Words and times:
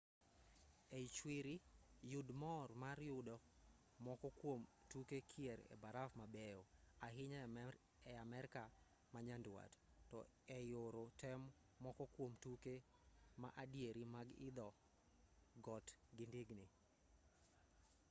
ei 0.97 1.07
chwiri 1.15 1.55
yud 2.13 2.29
mor 2.41 2.69
mar 2.83 2.97
yudo 3.09 3.35
moko 4.05 4.27
kuom 4.39 4.61
tuke 4.91 5.17
kier 5.31 5.59
e 5.73 5.75
baraf 5.83 6.11
mabeyo 6.21 6.61
ahinya 7.07 7.39
e 8.11 8.13
amerka 8.25 8.63
ma 9.11 9.19
nyanduat 9.27 9.71
to 10.09 10.17
ei 10.57 10.69
oro 10.87 11.03
tem 11.21 11.41
moko 11.83 12.03
kuom 12.15 12.31
tuke 12.43 12.75
ma 13.41 13.49
adieri 13.63 14.03
mag 14.15 14.27
idho 14.47 14.67
got 15.65 15.85
gi 16.15 16.25
ndigni 16.29 16.67